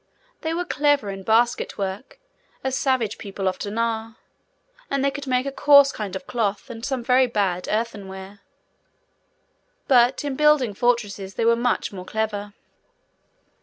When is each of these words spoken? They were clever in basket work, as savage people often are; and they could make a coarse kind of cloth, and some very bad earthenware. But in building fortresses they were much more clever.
They 0.41 0.55
were 0.55 0.65
clever 0.65 1.11
in 1.11 1.21
basket 1.21 1.77
work, 1.77 2.19
as 2.63 2.75
savage 2.75 3.19
people 3.19 3.47
often 3.47 3.77
are; 3.77 4.15
and 4.89 5.05
they 5.05 5.11
could 5.11 5.27
make 5.27 5.45
a 5.45 5.51
coarse 5.51 5.91
kind 5.91 6.15
of 6.15 6.25
cloth, 6.25 6.71
and 6.71 6.83
some 6.83 7.03
very 7.03 7.27
bad 7.27 7.67
earthenware. 7.69 8.39
But 9.87 10.23
in 10.25 10.35
building 10.35 10.73
fortresses 10.73 11.35
they 11.35 11.45
were 11.45 11.55
much 11.55 11.93
more 11.93 12.05
clever. 12.05 12.55